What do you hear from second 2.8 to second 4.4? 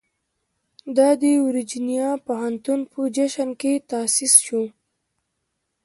په جشن کې تاسیس